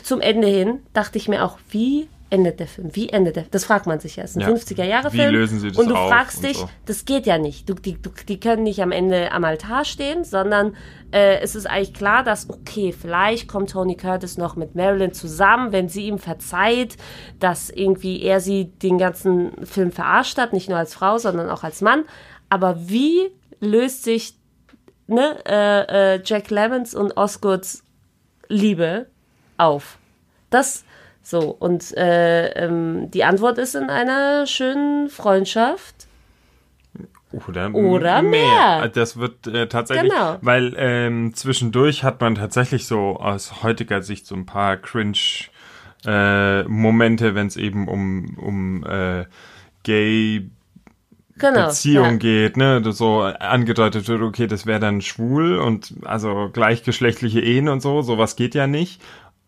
[0.03, 2.95] zum Ende hin, dachte ich mir auch, wie endet der Film?
[2.95, 3.45] Wie endet der?
[3.49, 4.23] Das fragt man sich ja.
[4.23, 4.49] Es ist ein Ja.
[4.49, 5.31] 50er-Jahre-Film.
[5.31, 6.69] Wie lösen sie das Und du fragst dich, so.
[6.85, 7.67] das geht ja nicht.
[7.67, 10.75] Du, die, du, die können nicht am Ende am Altar stehen, sondern
[11.11, 15.71] äh, es ist eigentlich klar, dass, okay, vielleicht kommt Tony Curtis noch mit Marilyn zusammen,
[15.71, 16.97] wenn sie ihm verzeiht,
[17.39, 21.63] dass irgendwie er sie den ganzen Film verarscht hat, nicht nur als Frau, sondern auch
[21.63, 22.03] als Mann.
[22.49, 24.35] Aber wie löst sich
[25.07, 27.83] ne, äh, äh, Jack Lemmons und Osgoods
[28.47, 29.07] Liebe
[29.59, 29.97] auf?
[30.49, 30.83] Das
[31.21, 36.07] so und äh, ähm, die Antwort ist in einer schönen Freundschaft.
[37.31, 38.87] Oder, Oder mehr.
[38.87, 40.37] Das wird äh, tatsächlich, Genau.
[40.41, 45.13] weil ähm, zwischendurch hat man tatsächlich so aus heutiger Sicht so ein paar cringe
[46.07, 49.25] äh, Momente, wenn es eben um, um äh,
[49.83, 50.49] gay
[51.37, 51.67] Genau.
[51.67, 52.17] Beziehung ja.
[52.17, 57.81] geht, ne, so angedeutet wird, okay, das wäre dann schwul und also gleichgeschlechtliche Ehen und
[57.81, 59.01] so, sowas geht ja nicht.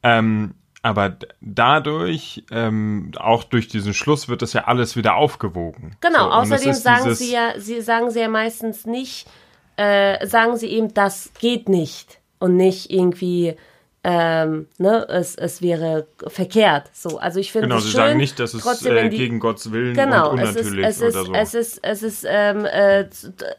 [0.03, 5.95] Ähm, aber dadurch, ähm, auch durch diesen Schluss, wird das ja alles wieder aufgewogen.
[6.01, 9.27] Genau, So, außerdem sagen sie ja, sie sagen sie ja meistens nicht,
[9.77, 13.55] äh, sagen sie eben, das geht nicht und nicht irgendwie,
[14.03, 16.89] ähm, ne, es, es wäre verkehrt.
[16.91, 19.17] So, also ich finde Genau, es sie schön, sagen nicht, dass es trotzdem, äh, die,
[19.17, 21.33] gegen Gottes Willen Genau, und es ist, unnatürlich es ist, oder so.
[21.33, 23.05] es ist, es ist, ähm, äh,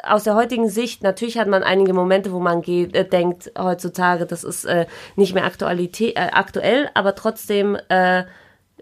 [0.03, 4.27] aus der heutigen Sicht, natürlich hat man einige Momente, wo man geht, äh, denkt, heutzutage,
[4.27, 8.25] das ist äh, nicht mehr Aktualität, äh, aktuell, aber trotzdem äh,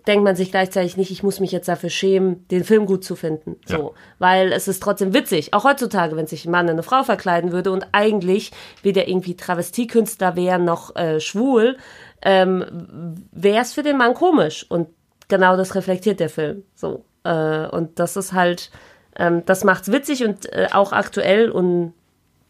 [0.06, 3.16] denkt man sich gleichzeitig nicht, ich muss mich jetzt dafür schämen, den Film gut zu
[3.16, 3.56] finden.
[3.66, 7.02] So, weil es ist trotzdem witzig, auch heutzutage, wenn sich ein Mann in eine Frau
[7.02, 8.50] verkleiden würde und eigentlich
[8.82, 11.76] weder irgendwie Travestiekünstler wäre noch äh, schwul,
[12.22, 14.66] ähm, wäre es für den Mann komisch.
[14.68, 14.88] Und
[15.28, 16.64] genau das reflektiert der Film.
[16.74, 17.04] So.
[17.24, 18.70] Äh, und das ist halt,
[19.16, 21.94] ähm, das macht's witzig und äh, auch aktuell und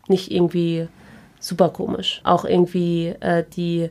[0.09, 0.89] nicht irgendwie
[1.39, 2.21] super komisch.
[2.25, 3.91] Auch irgendwie äh, die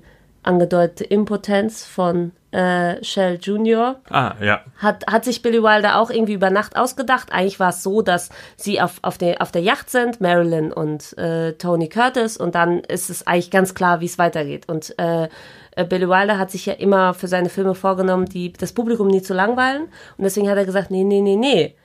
[0.49, 4.01] angedeutete Impotenz von äh, Shell Jr.
[4.09, 4.61] ah, ja.
[4.77, 7.31] Hat, hat sich Billy Wilder auch irgendwie über Nacht ausgedacht.
[7.31, 11.15] Eigentlich war es so, dass sie auf, auf, der, auf der Yacht sind, Marilyn und
[11.19, 14.67] äh, Tony Curtis, und dann ist es eigentlich ganz klar, wie es weitergeht.
[14.67, 15.29] Und äh,
[15.75, 19.21] äh, Billy Wilder hat sich ja immer für seine Filme vorgenommen, die, das Publikum nie
[19.21, 19.83] zu langweilen.
[20.17, 21.75] Und deswegen hat er gesagt, nee, nee, nee, nee.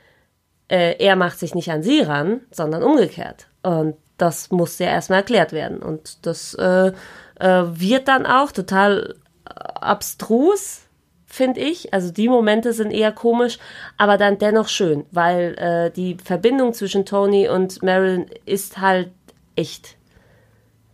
[0.68, 3.48] Äh, er macht sich nicht an sie ran, sondern umgekehrt.
[3.62, 5.83] Und das muss ja erstmal erklärt werden.
[5.83, 6.92] Und das äh,
[7.40, 10.83] äh, wird dann auch total abstrus,
[11.27, 11.92] finde ich.
[11.92, 13.59] Also die Momente sind eher komisch,
[13.97, 19.11] aber dann dennoch schön, weil äh, die Verbindung zwischen Tony und Marilyn ist halt
[19.57, 19.97] echt.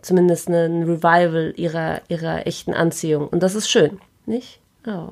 [0.03, 3.29] Zumindest ein Revival ihrer, ihrer echten Anziehung.
[3.29, 4.61] Und das ist schön, nicht?
[4.87, 5.11] Oh.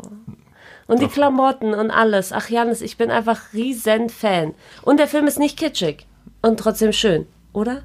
[0.86, 2.32] Und die Klamotten und alles.
[2.32, 4.54] Ach Janis, ich bin einfach riesen Fan.
[4.80, 6.06] Und der Film ist nicht kitschig
[6.40, 7.82] und trotzdem schön, oder?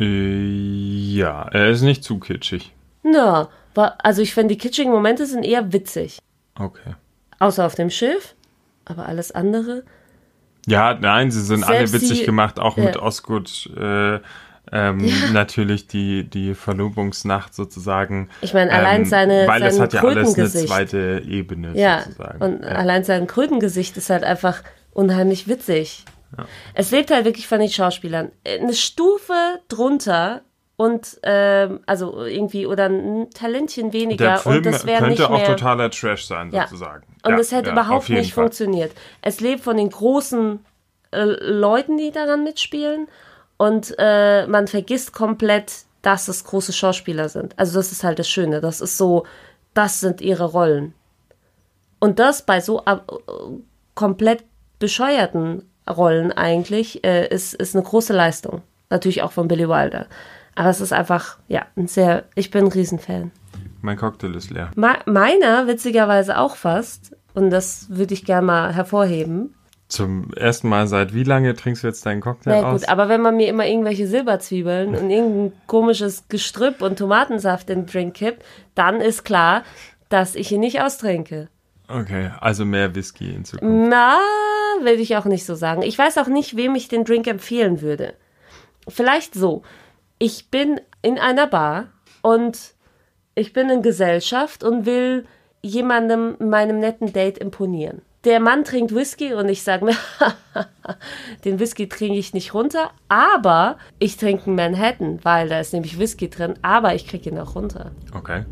[0.00, 2.72] Äh, ja, er ist nicht zu kitschig.
[3.02, 3.48] Na,
[3.98, 6.18] also ich finde, die kitschigen Momente sind eher witzig.
[6.58, 6.94] Okay.
[7.38, 8.34] Außer auf dem Schiff.
[8.84, 9.84] Aber alles andere.
[10.66, 13.02] Ja, nein, sie sind alle witzig die- gemacht, auch mit Ja.
[13.02, 13.70] Osgood.
[13.76, 14.18] Äh,
[14.72, 18.28] ähm, Natürlich die, die Verlobungsnacht sozusagen.
[18.40, 22.02] Ich meine, allein ähm, seine- Weil das hat ja alles eine zweite Ebene Ja.
[22.02, 22.42] sozusagen.
[22.42, 22.68] Und ja.
[22.68, 26.04] allein sein Krötengesicht ist halt einfach unheimlich witzig.
[26.74, 28.30] Es lebt halt wirklich von den Schauspielern.
[28.46, 30.42] Eine Stufe drunter
[30.76, 35.22] und ähm, also irgendwie oder ein Talentchen weniger Der Film und das wäre könnte nicht
[35.30, 36.62] auch mehr totalut Trash sein, Ja.
[36.62, 37.04] sozusagen.
[37.22, 38.44] Und ja, es hätte ja, überhaupt auf jeden nicht Fall.
[38.44, 38.92] funktioniert.
[39.20, 40.64] Es lebt von den großen
[41.10, 43.08] äh, Leuten, die daran mitspielen.
[43.58, 47.58] Und äh, man vergisst komplett, dass es große Schauspieler sind.
[47.58, 48.62] Also das ist halt das Schöne.
[48.62, 49.26] Das ist so,
[49.74, 50.94] das sind ihre Rollen.
[51.98, 52.96] Und das bei so äh,
[53.94, 54.44] komplett
[54.78, 58.62] bescheuerten Rollen eigentlich äh, ist, ist eine große Leistung.
[58.90, 60.06] Natürlich auch von Billy Wilder.
[60.54, 63.30] Aber es ist einfach, ja, ein sehr, ich bin ein Riesenfan.
[63.82, 64.70] Mein Cocktail ist leer.
[64.76, 69.54] Ma- Meiner, witzigerweise auch fast, und das würde ich gerne mal hervorheben,
[69.88, 72.80] Zum ersten Mal seit wie lange trinkst du jetzt deinen Cocktail Na aus?
[72.82, 77.80] gut, aber wenn man mir immer irgendwelche Silberzwiebeln und irgendein komisches Gestrüpp und Tomatensaft in
[77.82, 79.62] den Drink kippt, dann ist klar,
[80.08, 81.48] dass ich ihn nicht austrinke.
[81.90, 83.88] Okay, also mehr Whisky in Zukunft.
[83.90, 84.18] Na,
[84.82, 85.82] will ich auch nicht so sagen.
[85.82, 88.14] Ich weiß auch nicht, wem ich den Drink empfehlen würde.
[88.88, 89.62] Vielleicht so.
[90.18, 91.88] Ich bin in einer Bar
[92.22, 92.74] und
[93.34, 95.26] ich bin in Gesellschaft und will
[95.62, 98.02] jemandem, meinem netten Date imponieren.
[98.24, 99.96] Der Mann trinkt Whisky und ich sage mir,
[101.44, 105.98] den Whisky trinke ich nicht runter, aber ich trinke einen Manhattan, weil da ist nämlich
[105.98, 107.92] Whisky drin, aber ich kriege ihn auch runter.
[108.14, 108.44] Okay.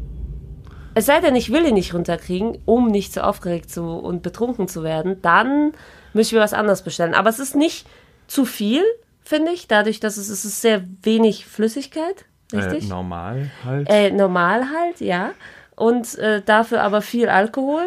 [0.99, 4.67] Es sei denn, ich will ihn nicht runterkriegen, um nicht so aufgeregt zu und betrunken
[4.67, 5.73] zu werden, dann
[6.13, 7.15] müssen wir was anderes bestellen.
[7.15, 7.87] Aber es ist nicht
[8.27, 8.83] zu viel,
[9.23, 12.89] finde ich, dadurch, dass es, es ist sehr wenig Flüssigkeit, Äh, richtig?
[12.89, 13.89] normal halt.
[13.89, 15.31] Äh, normal halt, ja.
[15.77, 17.85] Und äh, dafür aber viel Alkohol.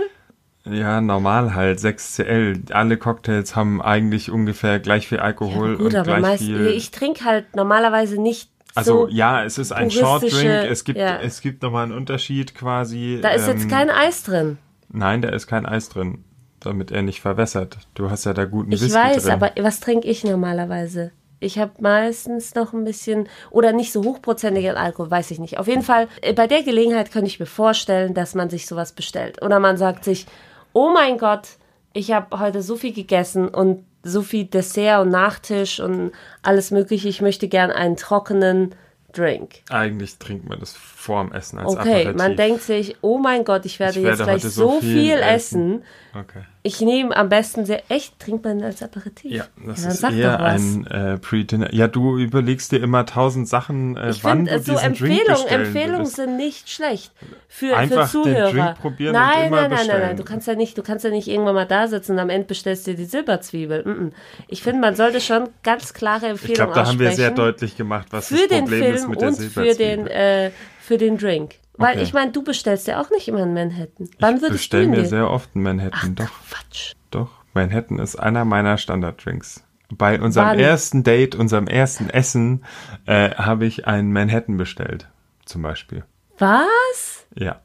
[0.63, 1.79] Ja, normal halt.
[1.79, 2.71] 6CL.
[2.71, 6.67] Alle Cocktails haben eigentlich ungefähr gleich viel Alkohol Gut, und aber gleich meist, viel.
[6.67, 9.07] ich trinke halt normalerweise nicht also so.
[9.09, 10.71] ja, es ist ein Short puristische- Drink.
[10.71, 11.17] Es gibt, ja.
[11.19, 13.19] es gibt nochmal einen Unterschied quasi.
[13.21, 14.57] Da ist jetzt ähm, kein Eis drin.
[14.89, 16.23] Nein, da ist kein Eis drin,
[16.59, 17.77] damit er nicht verwässert.
[17.93, 19.31] Du hast ja da guten Ich Whisky weiß, drin.
[19.33, 21.11] aber was trinke ich normalerweise?
[21.39, 25.57] Ich habe meistens noch ein bisschen oder nicht so hochprozentigen Alkohol, weiß ich nicht.
[25.57, 28.91] Auf jeden Fall, äh, bei der Gelegenheit könnte ich mir vorstellen, dass man sich sowas
[28.91, 29.41] bestellt.
[29.41, 30.27] Oder man sagt sich,
[30.73, 31.47] oh mein Gott,
[31.93, 36.11] ich habe heute so viel gegessen und so viel Dessert und Nachtisch und
[36.41, 37.07] alles Mögliche.
[37.07, 38.75] Ich möchte gern einen trockenen
[39.13, 39.61] Drink.
[39.69, 42.15] Eigentlich trinkt man das vorm Essen als Okay, Aperitif.
[42.15, 45.13] man denkt sich, oh mein Gott, ich werde Ich jetzt werde gleich heute so viel
[45.13, 45.81] essen.
[45.81, 45.83] essen.
[46.13, 46.43] Okay.
[46.63, 49.31] Ich nehme am besten sehr, echt, trinkt man als Aperitif?
[49.31, 51.73] Ja, das dann ist eher ein äh, Pre-Dinner.
[51.73, 54.99] Ja, du überlegst dir immer tausend Sachen, äh, Ich wann finde, du so diesen Drink
[55.01, 57.11] Empfehlungen, bestellen Empfehlungen sind nicht schlecht
[57.47, 58.51] für, Einfach für den Zuhörer.
[58.51, 60.01] Drink probieren und nein, immer nein, nein, nein, bestellen.
[60.07, 60.17] nein.
[60.17, 62.45] Du kannst ja nicht, du kannst ja nicht irgendwann mal da sitzen und am Ende
[62.45, 63.83] bestellst du dir die Silberzwiebel.
[63.85, 64.11] Mm -mm.
[64.49, 67.75] Ich finde, man sollte schon ganz klare Ich Empfehlungen glaube, da haben wir sehr deutlich
[67.77, 69.75] gemacht, was für das den Problem Film ist mit der und für Silberzwiebel.
[69.77, 70.51] den, äh,
[70.81, 71.55] für den Drink.
[71.77, 72.03] Weil Okay.
[72.03, 74.09] ich meine, du bestellst ja auch nicht immer in Manhattan.
[74.19, 76.15] Wann ich würdest bestell du ihn mir sehr oft einen Manhattan.
[76.15, 76.93] doch, Quatsch.
[77.11, 77.29] doch.
[77.53, 79.63] Manhattan ist einer meiner Standarddrinks.
[79.89, 80.59] Bei unserem Wann?
[80.59, 82.63] ersten Date, unserem ersten Essen,
[83.05, 85.09] äh, habe ich einen Manhattan bestellt.
[85.45, 86.03] Zum Beispiel.
[86.37, 87.25] Was?
[87.35, 87.61] Ja,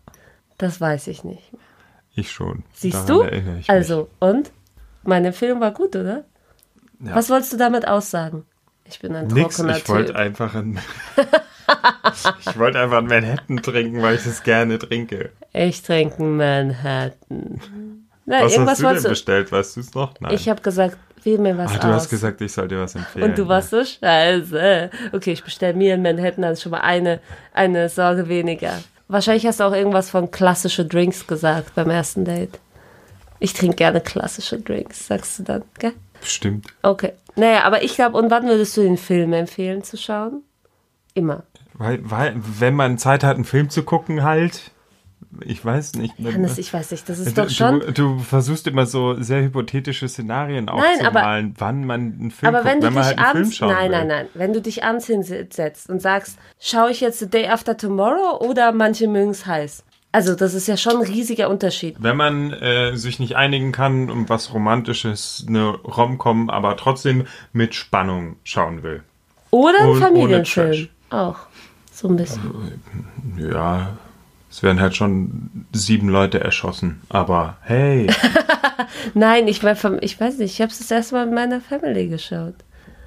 [0.59, 1.53] Das weiß ich nicht.
[2.15, 2.65] ich schon.
[2.73, 3.37] Siehst Daran du?
[3.37, 3.71] ich mich.
[3.71, 4.51] Also, und?
[5.05, 6.25] Meine Empfehlung war gut, oder?
[7.01, 7.15] Ja.
[7.15, 8.45] Was wolltest du damit aussagen?
[8.87, 10.17] Ich bin ein Nix, trockener ich wollte Typ.
[10.17, 10.79] einfach ein,
[12.47, 15.31] ich wollte einfach einen Manhattan trinken, weil ich das gerne trinke.
[15.53, 17.61] Ich trinke einen Manhattan.
[18.25, 19.09] Na, Was hast du denn du.
[19.11, 19.53] bestellt?
[19.53, 20.15] Weißt du es noch?
[20.21, 20.35] Nein.
[20.35, 21.95] Ich habe gesagt, wähl mir was Ach, du aus.
[21.95, 23.31] hast gesagt, ich soll dir was empfehlen.
[23.31, 24.91] und du warst so scheiße.
[25.13, 27.21] Okay, ich bestelle mir einen Manhattan, ist schon mal eine,
[27.53, 28.73] eine Sorge weniger.
[29.09, 32.59] Wahrscheinlich hast du auch irgendwas von klassische Drinks gesagt beim ersten Date.
[33.39, 35.93] Ich trinke gerne klassische Drinks, sagst du dann, gell?
[36.21, 36.67] Bestimmt.
[36.83, 37.13] Okay.
[37.37, 40.43] Naja, aber ich glaube, und wann würdest du den Film empfehlen zu schauen?
[41.15, 41.45] Immer.
[41.79, 44.71] Weil, weil, wenn man Zeit hat, einen Film zu gucken, halt.
[45.41, 46.15] Ich weiß nicht.
[46.19, 47.81] Hannes, ich weiß nicht, das ist du, doch schon.
[47.81, 52.55] Du, du versuchst immer so sehr hypothetische Szenarien Nein, aber- aufzumalen, wann man einen Film
[52.55, 54.27] Aber guckt, wenn du wenn man dich halt einen Film abends, schauen nein, nein, nein,
[54.35, 58.73] wenn du dich abends hinsetzt und sagst, schaue ich jetzt The Day After Tomorrow oder
[58.73, 59.85] manche mögen es heiß?
[60.13, 61.97] Also das ist ja schon ein riesiger Unterschied.
[61.99, 67.75] Wenn man äh, sich nicht einigen kann um was Romantisches, eine Rom-Com, aber trotzdem mit
[67.75, 69.03] Spannung schauen will.
[69.51, 70.89] Oder ein Familienfilm.
[71.11, 71.41] Auch.
[71.97, 72.43] So ein bisschen.
[73.39, 73.97] Ja,
[74.51, 77.01] es werden halt schon sieben Leute erschossen.
[77.09, 78.07] Aber hey,
[79.15, 81.61] Nein, ich, war vom, ich weiß nicht, ich habe es das erste Mal mit meiner
[81.63, 82.55] Family geschaut.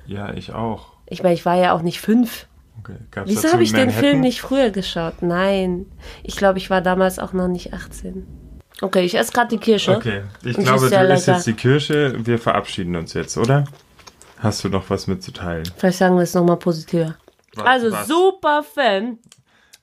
[0.07, 0.93] ja, ich auch.
[1.05, 2.47] Ich meine, ich war ja auch nicht fünf.
[2.79, 2.95] Okay.
[3.11, 3.91] Gab's Wieso habe ich den?
[3.91, 5.21] Film nicht früher geschaut?
[5.21, 5.85] Nein.
[6.23, 8.25] Ich glaube, ich war damals auch noch nicht 18.
[8.81, 9.97] Okay, ich esse gerade die Kirsche.
[9.97, 10.93] Okay, ich Und glaube, du isst
[11.27, 11.37] lecker.
[11.37, 12.15] jetzt die Kirsche.
[12.25, 13.65] Wir verabschieden uns jetzt, oder?
[14.39, 15.63] Hast du noch was mitzuteilen?
[15.77, 17.15] Vielleicht sagen wir es nochmal positiver.
[17.59, 18.07] Was- Also was?
[18.07, 19.19] super Fan.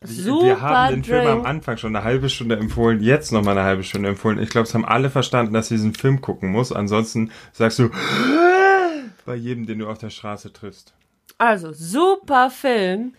[0.03, 1.47] Super wir haben den Film am.
[1.47, 4.39] Anfang schon eine halbe Stunde empfohlen, jetzt noch mal eine halbe Stunde empfohlen.
[4.39, 6.71] Ich glaube, es haben alle verstanden, dass sie diesen Film gucken muss.
[6.71, 7.89] Ansonsten sagst du
[9.25, 10.95] bei jedem, den du auf der Straße triffst.
[11.39, 13.15] Also super Film,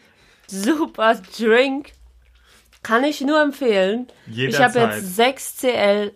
[0.48, 1.92] super Drink.
[2.84, 4.08] Kann ich nur empfehlen.
[4.28, 4.96] Ich habe Jederzeit.
[4.96, 6.12] jetzt 6 CL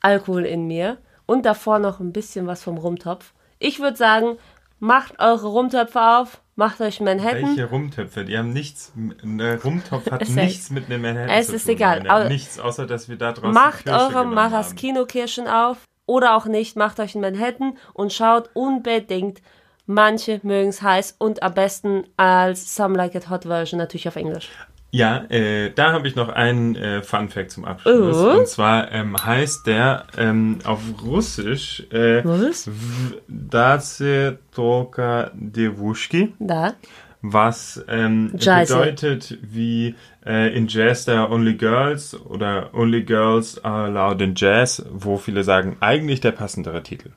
[0.00, 3.32] Alkohol in mir und davor noch ein bisschen was vom Rumtopf.
[3.58, 4.38] Ich würde sagen,
[4.78, 7.42] macht eure Rumtöpfe auf, macht euch Manhattan.
[7.56, 8.24] Welche Rumtöpfe?
[8.24, 8.92] Die haben nichts.
[8.96, 11.74] Ein Rumtopf hat Es ist- nichts mit einem Manhattan es zu ist tun.
[11.74, 12.10] egal, Leute.
[12.10, 16.98] aber- nichts, außer dass wir da draußen Macht eure Maraschino-Kirschen auf oder auch nicht, macht
[17.00, 19.40] euch einen Manhattan und schaut unbedingt.
[19.88, 24.16] Manche mögen es heiß und am besten als Some Like It Hot Version natürlich auf
[24.16, 24.50] Englisch.
[24.95, 24.95] haben.
[24.95, 28.17] Ja, äh, da habe ich noch einen äh, Fun Fact zum Abschluss.
[28.17, 28.39] Oh.
[28.39, 32.67] Und zwar ähm, heißt der ähm, auf Russisch äh, Was?
[32.67, 36.73] w- Dace Toka Devushki, Da.
[37.21, 38.67] was ähm, Jazz.
[38.67, 39.95] bedeutet wie
[40.25, 45.45] äh, in Jazz der Only Girls oder Only Girls are allowed in Jazz, wo viele
[45.45, 47.11] sagen, eigentlich der passendere Titel.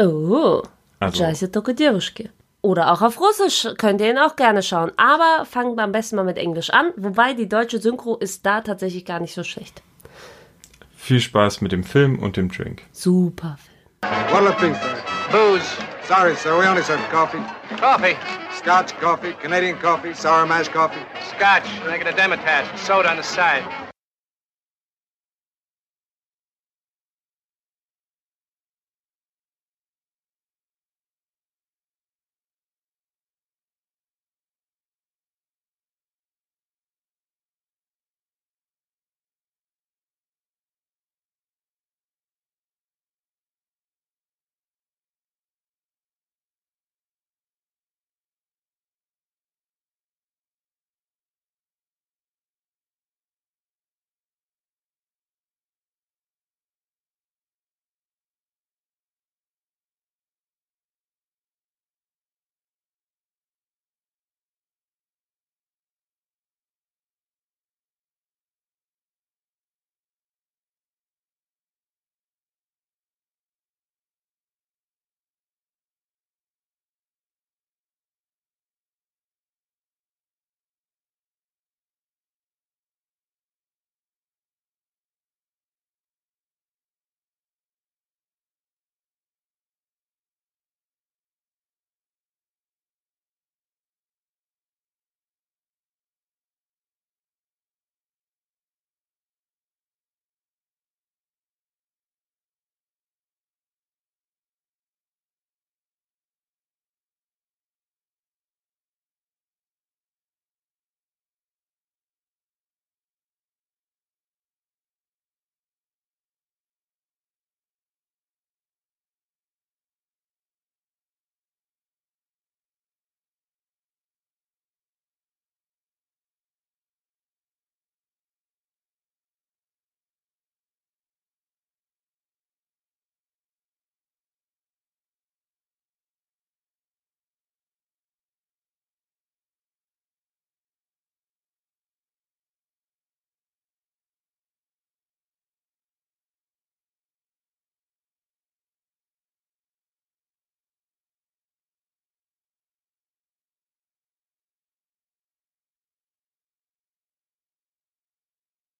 [0.00, 0.62] Oh.
[0.98, 2.30] Also- Jazzy Toke Девушки.
[2.61, 4.91] Oder auch auf Russisch könnt ihr ihn auch gerne schauen.
[4.97, 6.91] Aber fangen wir am besten mal mit Englisch an.
[6.97, 9.81] Wobei die deutsche Synchro ist da tatsächlich gar nicht so schlecht.
[10.95, 12.83] Viel Spaß mit dem Film und dem Drink.
[12.91, 13.77] Super Film.
[14.31, 15.03] What'll it be, sir?
[15.31, 15.65] Booze.
[16.07, 17.41] Sorry, sir, we only serve coffee.
[17.79, 18.15] Coffee.
[18.51, 21.05] Scotch coffee, Canadian coffee, sour mash coffee.
[21.29, 21.67] Scotch.
[21.85, 22.77] Make it a demitasse.
[22.77, 23.86] Soda on the side.